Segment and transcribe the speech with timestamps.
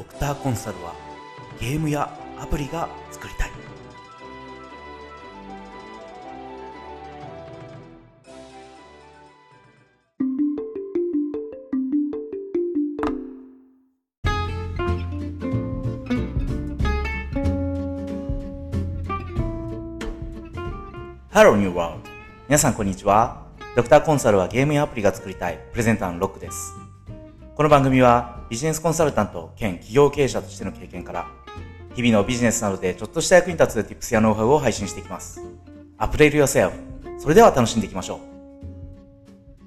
[0.00, 0.94] ドクターコンサルは
[1.60, 2.08] ゲームや
[2.40, 3.50] アプリが作りたい。
[21.28, 22.10] ハローニューワールド。
[22.48, 23.42] 皆さんこんにちは。
[23.76, 25.58] ドクターコンサルはゲームやアプリが作りたい。
[25.72, 26.89] プレゼンターのロックです。
[27.60, 31.26] この番組はビジネスコンサルタント兼企業経営者としての経験から
[31.94, 35.42] 日々のビジネスなどでちょっとした役に立つ Tips やノウハウを配信していきます。
[35.98, 36.72] アプデートヨセフ
[37.18, 38.18] それでは楽しんでいきましょ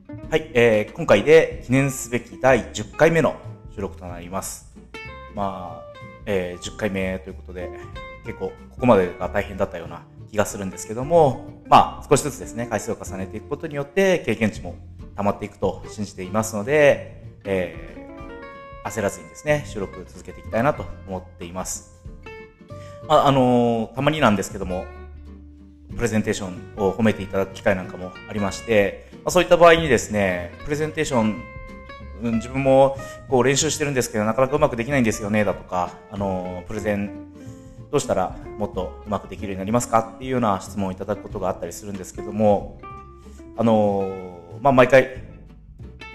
[0.09, 0.31] う。
[0.31, 3.35] はい、えー、今回で記念すべき第10回目の
[3.75, 4.73] 収録となります。
[5.35, 5.93] まあ、
[6.25, 7.69] えー、10回目ということで
[8.25, 14.77] 結構ここまでが大変だったような気がするんですけども、まあ少しずつですね、回数を重ねていくことによって経験値も
[15.15, 22.01] 溜まっていくと信じていますので、えー、焦らずにですね、収録続けていきたいなと思っています。
[23.07, 24.85] まあ、あのー、たまになんですけども、
[25.95, 31.41] プレゼンテーションを褒めていただく機会なんかもありまして、まあ、そういった場合にですね、プレゼンテーション、
[32.23, 37.31] うん、自分もこう練習してるんですけど、なかなかうまくできないんですよね、だとか、あの、プレゼン
[37.91, 40.13] どうしたらもっとうまくできるようになりますか？
[40.15, 42.79] っていうような質問をいただくことがあったりするんですけども、
[43.55, 44.09] あの
[44.61, 45.09] まあ、毎回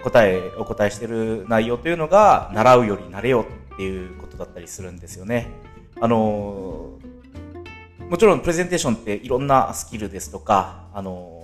[0.02, 5.48] 答え、お答えしてる内容というのが、習うより慣れよっていうことだったりするんですよね。
[6.00, 6.90] あの
[8.08, 11.38] もちろんプレゼンテーションっていろんなスキルですとか、あの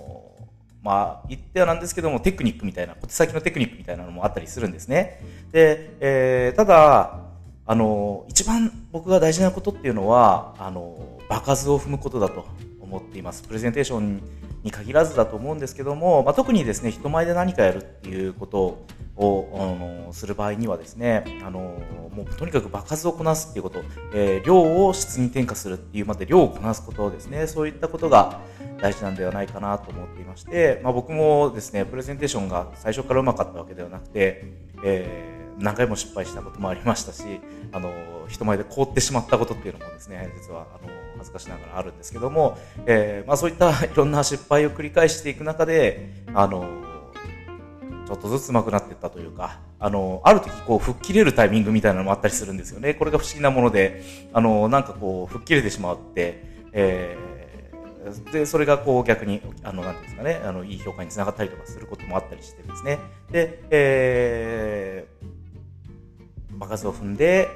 [0.83, 5.21] まあ、言ってはなんですけども、テクニックみたいな、小手先のテクニックみたいなのもあったりするんですね。
[5.51, 7.21] で、えー、ただ、
[7.67, 12.47] あの、一番僕が大事なことっていうのは、あの、場数を踏むことだと
[12.95, 13.43] 思っています。
[13.43, 14.23] プレゼンテーション
[14.63, 18.85] に限らずだと思うんですけども、まあ、特にですね、人前で何かやるっていうこと
[19.17, 21.83] を、あの、する場合にはですね、あの、
[22.15, 23.83] もうとにかく場数をこなすっていうこと、
[24.15, 28.41] えー、量を質に転化するっていうまで量をこなすことですね、そういったことが
[28.81, 34.45] 大事なんではないかなと思っていまして、まあ、僕もですね、プレゼンテーションが最初からうまかったわけではなくて、
[34.85, 37.23] えー何回も失敗したこともありましたし、
[37.73, 37.93] あの、
[38.29, 46.67] 人前で凍ってしまったことっていうのもですね、実は、あの、恥ずかしながらあるんですけども、えー、まあそういったいろんな失敗を繰り返していく中で、あの、
[48.07, 52.95] ちょっとずつ上手くなっていったというか、あの、ある時こう、吹っ切れるタイミングみたいなのもあったりするんですよね。
[52.95, 62.99] これが不思議なもので、あの、なんかこう、吹っ切れてしまって、えー、で、それがこう逆に、あの、なんですかね、あの、いい評価につながったりとかすることもあったりしてですね。
[63.31, 65.34] で、えー、
[66.59, 67.49] 場数を踏んで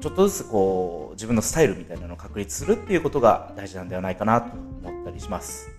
[0.00, 4.52] ちょっとずつこう自分のスタイルみたいなのを確立するっていうことが大事なんではないかなと
[4.82, 5.70] 思ったりします。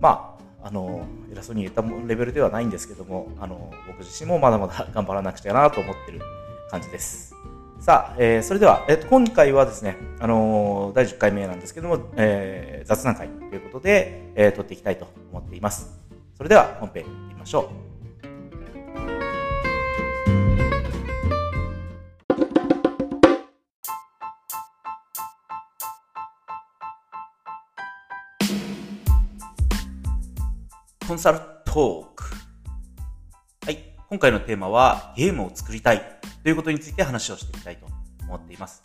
[0.00, 6.20] まああの偉そうに言ったレベルではないんですけどもあの僕自身もまだまだ頑張らなくちゃなと思ってる
[6.70, 7.34] 感じです。
[7.80, 16.00] さあ、えー、それでは、えー、と今回はですね、あのー、第10回目なんですけども、えー、雑談会ということで、えー、撮っていきたいと思っています。
[16.34, 17.83] それでは本編いきましょう。
[31.06, 32.24] コンサルトーク。
[33.66, 33.94] はい。
[34.08, 36.02] 今回のテーマはゲームを作りたい
[36.42, 37.86] ということについて話をしていきたいと
[38.22, 38.80] 思っています。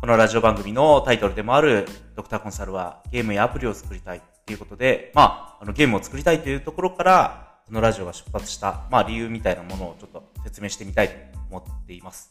[0.00, 1.86] このラジオ番組のタイトルでもある
[2.16, 11.14] ドクターコンサルはゲームやアプリを作りたいということで、まあ、あのゲームを作りたいというところから、このラジオが出発した、まあ理由みたいなものをちょっと説明してみたいと
[11.48, 12.28] 思っています。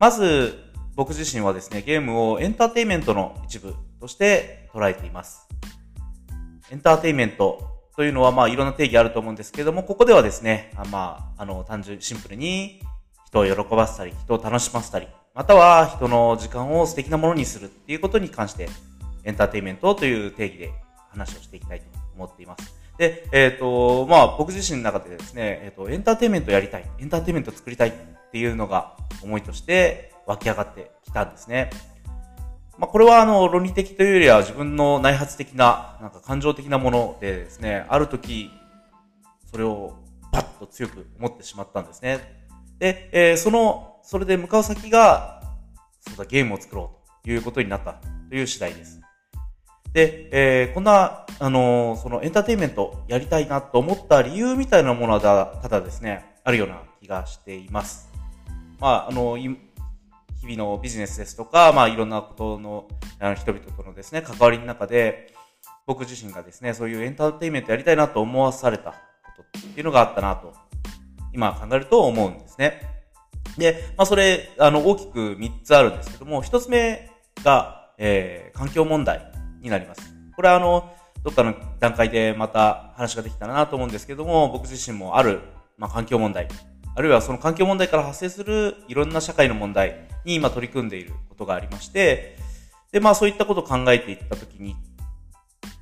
[0.00, 0.64] まず、
[0.96, 5.46] 僕自身はですね、ゲームをエンターテイメントの一部として捉えています。
[6.72, 12.82] エンターテイメントというのは、まあ、いろんな定義あると思うんですけれども、ここではですね、あまあ、あの、単純、シンプルに、
[13.26, 18.68] 人を喜ばせたり、人を楽しませたり、または人の時間を素敵なものにするっていうことに関して、
[19.24, 20.72] エンターテイメントという定義で
[21.10, 22.74] 話をしていきたいと思っています。
[22.98, 27.92] で、えっ、ー、と、まあ、僕自身の中でですね、えっ、ー、と、エンターテイメントやりたい、エンターテイメント作りたいっ
[28.30, 31.70] ていうのが思いとして湧き上がってきたんですね。
[32.78, 38.50] まあ、これはあの論理的というよりは自分の内発的な、なんか感情的なものでですね、ある時、
[39.50, 39.94] それを
[40.30, 42.18] パッと強く思ってしまったんですね。
[42.78, 45.42] で、えー、その、それで向かう先が、
[46.00, 47.94] そうだ、ゲームを作ろうということになった
[48.28, 49.00] という次第です。
[49.94, 55.20] で、えー、こんな、あの、そのエンターテインメントやりたいなと思った理由みたいなものは
[55.62, 58.10] ただですね、あるような気がしています。
[58.78, 59.38] まあ、あの、
[60.46, 62.88] 日々のビジネスですとか、まあ、いろんなことの、
[63.18, 65.32] あの、人々とのですね、関わりの中で、
[65.86, 68.96] 僕自身がですね、そういうエンターテインメントやりたいなと思わされたこ
[69.36, 70.52] とっていうのがあったなと、
[71.32, 72.80] 今考えると思うんですね。
[73.58, 77.10] で、まあ、それ、あの、大きく3つあるんですけども、1つ目
[77.42, 80.14] が、えー、環境問題になります。
[80.34, 80.92] これはあの、
[81.24, 85.40] どっかの段階でまた話ができたらなと思うんですけども、僕自身もある、
[85.76, 86.48] まあ、環境問題、
[86.96, 92.38] あるいはその環境問題から発生するいろんな社会の問題に今取り組んでいることがありまして、
[92.90, 94.74] で、まあそういったことを考えていったときに、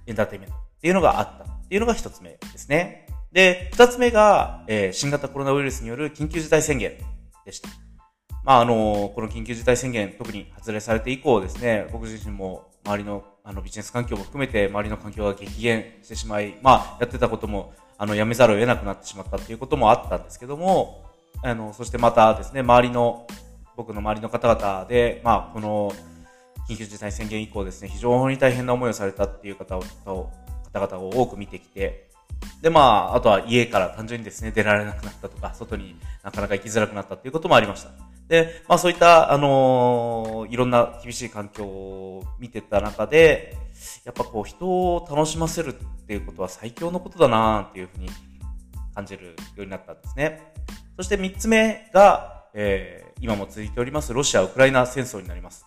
[0.06, 3.06] エンターテイメントっていうのがあったっていうのが一つ目ですね。
[3.30, 6.92] で、二つ目が、えー、新型コロナウイルスによる緊急事態宣言
[7.46, 7.68] でした。
[8.42, 17.72] まああの、この緊急事態宣言特に発令されて以降ですね、僕自身も周りのあのビジネス環境も含めて周りの環境が激減してしまい、まあやってたことも
[18.04, 21.06] あの、やめざるを得なくなってしまったっていうこともあったんですけども、
[21.42, 23.26] あの、そしてまたですね、周りの、
[23.76, 25.90] 僕の周りの方々で、まあ、この、
[26.68, 32.10] 緊急事態宣言以降ですね、非常に大変な思いをされたっていう方を、方々を多く見てきて、
[32.60, 37.90] で、まあ、あとは家から単純にですね、出られなくなったとか、外になかなか行きづらくなったっていうこともありました。
[38.28, 43.56] で、まあそういった、あのー、いろんな厳しい環境を見てた中で、
[44.04, 48.08] やっぱこう人を楽しませるっていうことは最強のことだなっていうふうに
[48.94, 50.52] 感じるようになったんですね。
[50.96, 55.66] そして三つ目が、えー、今も続いておりますロシア・ウクライナ戦争になります。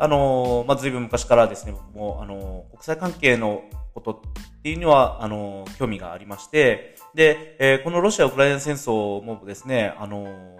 [0.00, 10.56] あのー、まあ、随分昔からですね、僕も、あのー、国際関係のことっていうのは、あのー、興味がありまして、で、えー、このロシア・ウクライナ戦争もですね、あの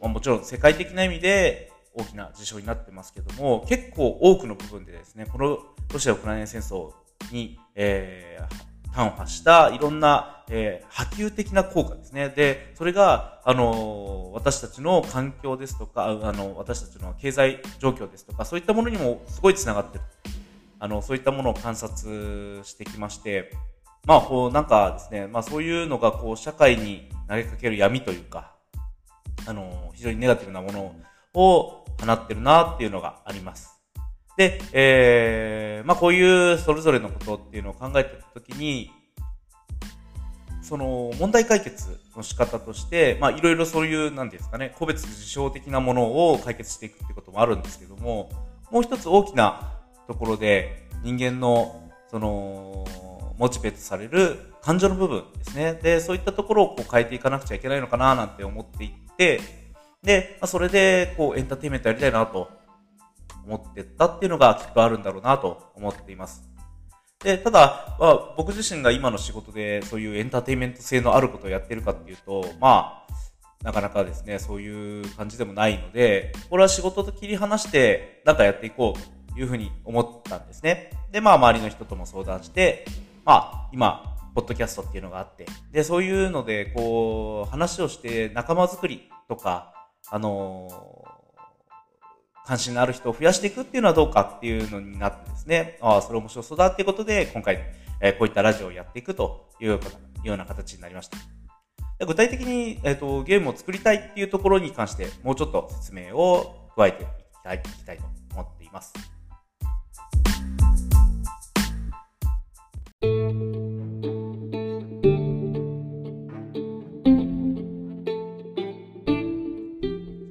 [0.00, 5.58] まあ、もちろん世界的な意味で、大きな事象になってますけども、結構多くの部分でですね、この
[5.92, 6.92] ロシア・ウクライナ戦争
[7.32, 12.28] に、えー、端を発したいろんな、えー、波及的な効果ですね。
[12.28, 20.04] で、それが、あの、私たちの環境ですとか、あの、私たちの経済状況ですとか、そういったものにもすごい繋がってる。
[20.78, 23.52] あの、そういったものを観察してきまして、
[24.06, 28.54] まあ、こう、なんかですね、まあそういうのが、こう、社会に投げかける闇というか、
[29.46, 30.94] あの、非常にネガティブなもの
[31.38, 33.80] を放ってるなっていうのがあります。
[34.36, 38.90] で、えー、まあこういうそれぞれのことっていうのを考えてたときに、
[40.62, 48.30] その問題解決の仕方として、まあいろいろそういう、なんですかね、個別事象的なものを解決していくってこともあるんですけども、
[48.70, 49.72] もう一つ大きな
[50.06, 52.86] ところで人間の、その、
[53.38, 55.74] モチベートされる感情の部分ですね。
[55.74, 59.40] で、そういったところをこう変えていかなくちゃいけないのかななんて思っていって、
[60.02, 62.50] で、まあ、それで、こう、エンターテインメントやりたいなと
[63.46, 66.48] 思ってったっていうのがきっとあるんだろうなと思っています。
[67.24, 80.90] で、ただ、まあ、僕自身が今の仕事でそういうエンターテインメント性のあることをやってるかっていうと、まあ、なかなかですね、そういう感じでもないので、これは仕事と切り離して、なんかやっていこうというふうに思ったんですね。
[81.10, 82.84] で、まあ、周りの人とも相談して、
[83.24, 89.74] まあ、今、ポッドキャストっていうのがあって、で、そういうので、こう、話をして仲間づくりとか、
[90.10, 90.68] あの
[92.48, 97.58] 関心のある人を増やしていくっていうのはどうかっていうのになってですね、ああ、それ面白そうだっていうことで、今回、
[98.00, 99.78] え、こういったラジオをやっていくというよ
[100.34, 101.18] うな形になりました。
[102.06, 107.10] 具体的に、えーと、ゲームを作りたいっていうところに関して、もうちょっと説明を加えていき
[107.42, 108.94] たいいきたいと思っています。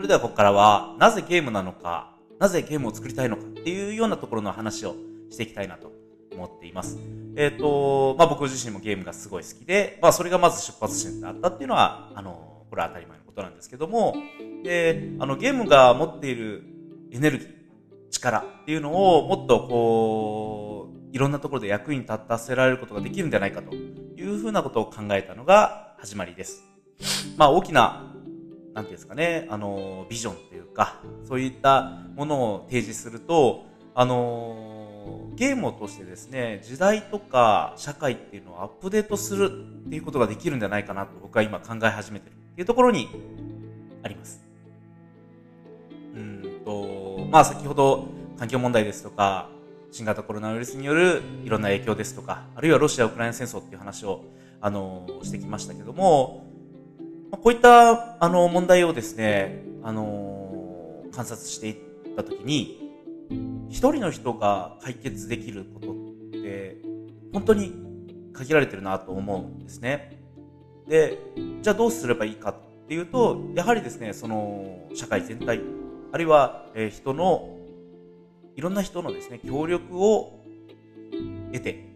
[0.08, 4.96] れではここからは、なぜゲームなのか、なぜゲームを作りたいのかっていうようなところの話を
[5.30, 5.92] していきたいなと
[6.32, 6.98] 思っています。
[7.36, 14.16] えっ、ー、と、まあ、僕自身もゲームがすごい好きで、まあ、それがまず出発点であったっていうのは、あの、これは当たり前のことなんですけども、
[14.64, 16.64] で、あの、ゲームが持っている
[17.12, 17.58] エネルギー、
[18.10, 26.64] 力っていうのをもっとこう、いろんなところで役に立たせられることができるんじゃないかというふうなことを考えたのが始まりです。
[27.38, 28.16] まあ大きな
[28.77, 33.65] なんていうんですかね、あの、ビジョンっていうか、そういったものを提示すると、
[33.96, 39.50] あの、ゲームを通してですね、時代とか社会っていうのをアップデートする
[39.88, 43.10] っていうことができるんじゃないかなと僕は今考え始めてるっていうところに
[44.03, 44.46] あります。
[46.13, 48.05] うんと、まあ先ほど
[48.38, 49.50] 環境問題ですとか、
[49.91, 54.22] 新型コロナウイルスによるいろんな影響ですとか、あるいはロシア・ウクライナ戦争っていう話を、
[54.62, 56.46] あの、してきましたけども、
[57.31, 62.88] こういったあの問題をですね、あの観察していったときに、
[63.69, 66.77] 一人の人が解決できることって、
[67.34, 67.74] 本当に
[68.34, 70.22] 限られてるなと思うんですね。
[70.88, 71.19] で、
[71.62, 75.60] じゃあどうすればいいかっていうと、やはりですね、その社会全体、
[76.13, 77.57] あるいは、え人の、
[78.55, 80.46] いろんな人のですね、協力を
[81.51, 81.93] 得て、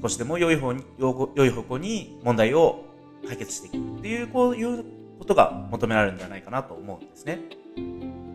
[0.00, 2.89] 少しでも良い方に、良い方向に問題を
[3.26, 4.84] 解決していくっていう、こういう
[5.18, 7.40] ことが求められるんじゃないかなと思うんですね。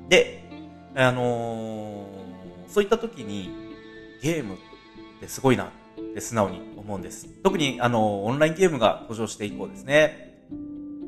[0.10, 0.44] で、
[0.96, 3.50] あのー、そういった時に
[4.22, 4.58] ゲームっ
[5.20, 5.68] てすごいなっ
[6.14, 7.28] て素直に思うんです。
[7.44, 10.26] 特にあのオンラインゲームが登場して以降ですね。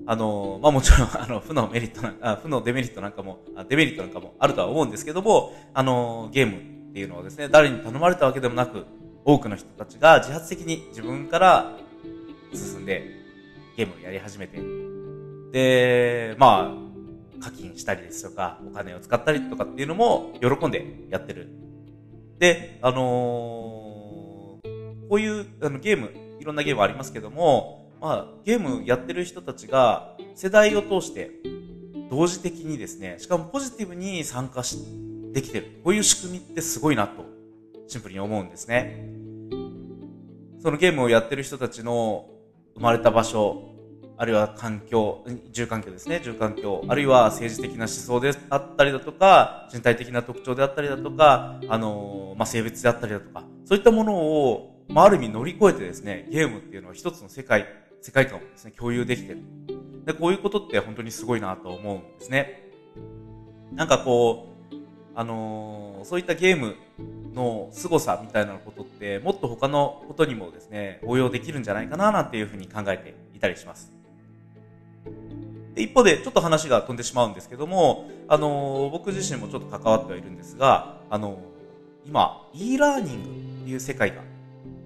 [0.10, 6.60] あの、まあ、もちろん、あの、負のメリットな、あ負のデメリットなんかも、デメリットなんかもあるとは思うんですけども、あの、ゲーム
[6.92, 8.86] っていうのはですね、誰に頼まれたわけでもなく、
[9.26, 11.74] 多くの人たちが自発的に自分から
[12.54, 13.17] 進んで
[13.78, 14.60] ゲームをやり始めて、
[15.52, 16.76] で、ま
[17.40, 21.48] あ、課金したりですとか、お金を使ったりとかっていうのも喜んでやってる。
[22.40, 23.00] で、あのー、
[24.62, 24.62] こ
[25.12, 31.32] ういうあのゲーム、いろんなゲームありますけども、まあ、ゲームやってる人たちが世代を通して
[32.10, 34.80] 同時的にですね、しかもポジティブに参加し、
[35.34, 35.82] できてる。
[35.84, 37.24] こういう仕組みってすごいなと、
[37.88, 39.08] シンプルに思うんですね。
[40.64, 42.26] そのゲームをやってる人たちの
[42.78, 43.64] 生まれた場所、
[44.18, 57.66] あるいは環境、住環境ですね、住環境、あるいは政治的な思想であったりだとか、身体的な特徴であったりだとか、あのまあ、性別であったりだとか、そういったものを、まあ、ある意味乗り越えてですね、ゲームっていうのは一つの世界、
[58.02, 59.40] 世界観をですね、共有できてる。
[60.06, 62.70] で、こういうことって本当にすごいなと思うんですね。
[63.74, 64.76] なんかこう、
[65.16, 66.76] あの、そういったゲーム
[67.38, 73.94] の凄さみたいなことってもっと他のことにもですね応用できるんじゃないかななんていうふうに考えていたりします
[75.76, 84.24] で一方でちょっと話が飛んでしまうんですけども、あのー、僕自身もちょっと関わってはいるんですが、あのー、今 e ラーニングっていう世界が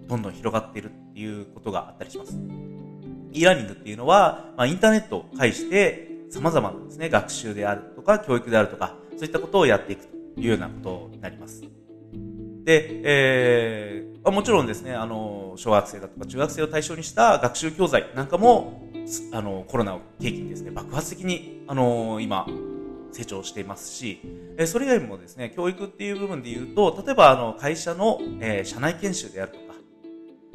[0.09, 2.37] どんどん広がっているっていうことがあったりします
[3.31, 10.05] e ラーニングっていうのは、まあ、インターネットを介して様々なですね学習であるとか教育であるとかそういったことをやっていく
[10.35, 11.80] というようなことになります。
[12.71, 18.89] で、えー、もちろんですね、あの、小学生だとか中学生を対象にした学習教材なんかも、
[19.33, 22.47] あの、コロナを契機にですね、爆発的に、あの、今、
[23.11, 24.21] 成長していますし、
[24.57, 29.75] えそれ以外もですね、教育っていう部分で言うと、例えばあの会社の、えー、社内研修であるとか、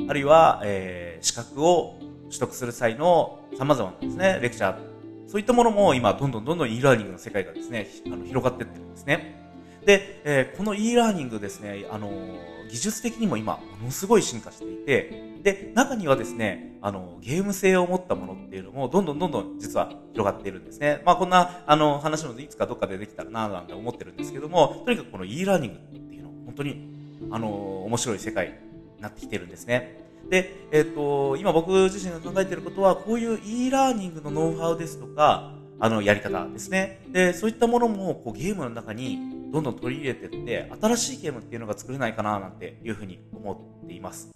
[0.08, 4.78] あるいは、えー、資格を取得する際の様々なですね、レクチャー、
[5.26, 9.45] そういったものも今、どんどんどんどん e ラーニングの世界がですね、あの広がっていってるんですね。
[9.86, 21.02] で、えー、この e ラーニングですね、あのー、技術的にも今、ものすごい進化していて、で、中にはですね、あの、ゲーム性を持ったものっていうのも、どんどんどんどん実は広がっているんですね。
[21.06, 26.88] まあ、こんな、あの、話もいつかどっかでできたらな、なんて思ってるんですけども、とにかくこの e ラーニングっていうのは、本当に、
[27.30, 28.58] あの、面白い世界
[28.96, 30.00] になってきてるんですね。
[30.28, 37.02] で、えっ、ー、と、今僕自身が考えていることは、こういう e ラーニングのノウハウですとか、あの、やり方ですね。
[37.12, 44.30] で、そういったものも、こう、ゲームの中にどんどん取り入れてって、新しいゲームっていうのが作れないかななんていうふうに思っています。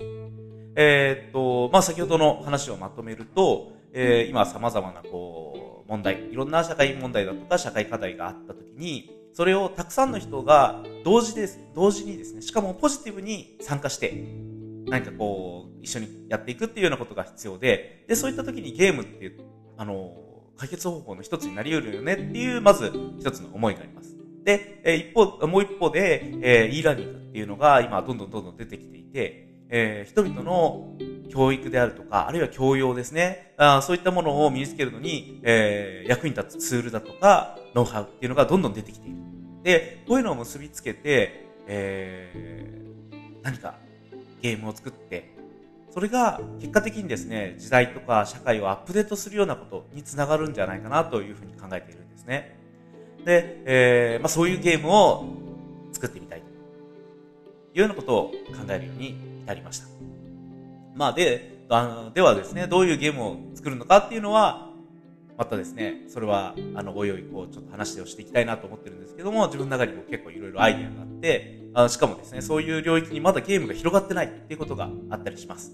[0.75, 14.25] えー、っと、まあ、先ほどの話をまとめると、えー、今様々なこう、問題、いろんな社会問題だとか社会課題があった時に、それをたくさんの人が同時です、同時にですね、しかもポジティブに参加して、
[14.87, 19.39] 何かこう、一緒にやっていくっていうようなことが必要で、で、そういった時にゲームっていう、
[19.77, 20.15] あの、
[20.57, 24.10] 解決方法の一つになり得るよねっていう、まず一つの思いがあります。
[24.45, 30.97] で、え一方、もう一方で、え e ラーニングっていうのが今どんどんどんどん出てきていて、えー、人々の
[31.31, 33.55] 教育であるとか、あるいは教養ですね。
[33.57, 39.17] あそういったものを身につけるのに、えー、役に立つツールだとか、ノウハウっていうのがどんどん出てきている。
[39.63, 43.79] で、こういうのを結びつけて、えー、何か
[44.43, 45.37] ゲームを作って、
[45.93, 52.60] それが結果的にですね、時代とか社会をアップデートするようなことにつながるんじゃないかなというふうに考えているんですね。
[53.25, 55.25] で、えー、まあ、そういうゲームを
[55.93, 56.51] 作ってみたいとい
[57.77, 58.33] うようなことを考
[58.69, 59.87] えるように至りました。
[60.95, 64.71] まあ、で、あのではですね、どういうゲームを作るのかっていうのは、
[65.39, 75.73] またですね、それは、あの、おいおい、こう、ちょっと話をしていきたいなと思ってるんですけども、自分の中にも結構いろいろアイディアがあって、あしかもですね、そういう領域にまだゲームが広がってないっていうことがあったりします。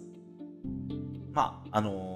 [1.33, 2.16] まあ、あのー、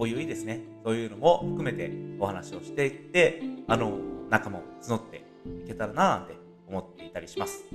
[0.00, 3.98] おいおいですね、そういうのも含めてお話をしていって、あの
[4.30, 5.22] 仲間を募って
[5.62, 7.66] いけたらななんて思っていたりします。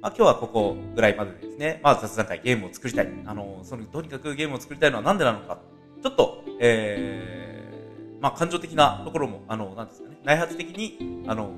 [0.00, 3.08] まあ、今日はここぐらいまでですね、まあ、雑談会ゲームを作りたい。
[3.26, 5.58] あの、その、とにかくゲームを作りたいのはなんでなのか。
[6.00, 11.50] ちょっと、えー、まあ、感情的なところも、あの、なんですかね、内発的に、あの、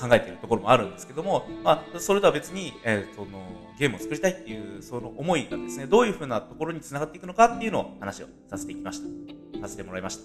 [0.00, 3.42] 考えているところもあるんですけども、まあ、それとは別に、えー、その、
[3.78, 9.60] ゲームを作りたいっていう、その思いがですね、どういうふうなところにつながっていくのかっていうのを話をさせていきました。
[9.60, 10.22] させてもらいました。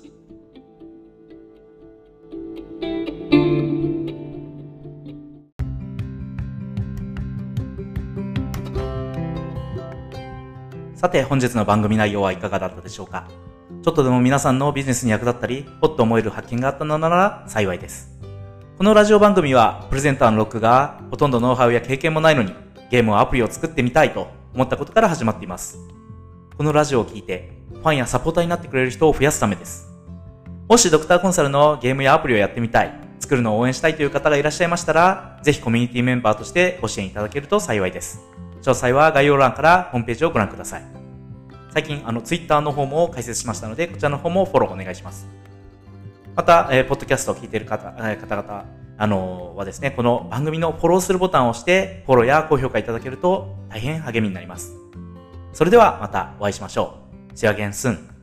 [10.95, 13.27] さて本日の番組内容はいかがだったでしょうか？
[13.83, 18.16] ちょっとでも皆さんのビジネスに役立ったり、ほっと思える発見があったのなら幸いです。
[18.77, 22.53] このラジオ番組は、プレゼンターのロックが、ほとんどノウハウや経験もないのに、
[22.91, 25.79] ゲームをアプリを作ってみたいと思ったことから始まっています。
[26.55, 29.91] このラジオを聞いて、ファンやサポーターになってくれる人を増やすためです。
[30.69, 38.21] もしドクターコンサルのゲームやアプリをやってみたい、作るのを応援したいという方がいらっしゃいましたら、ぜひコミュニティメンバーとしてご支援いただけると幸いです。
[38.61, 40.83] 詳細は概要欄からホームページをご覧ください。
[41.73, 45.27] 最近、あの、ツイッターの方も開設しましたので、こちらの方もフォローお願いします。
[46.37, 48.65] また、えー、ポッドキャストを聞いている方、えー、方々、
[48.95, 54.71] あのー、はですね、この番組のフォローするボタンを押して、フォローや高評価いただけると大変励みになります。
[55.51, 56.99] それではまたお会いしましょ
[57.31, 57.33] う。
[57.33, 58.16] See you again soon.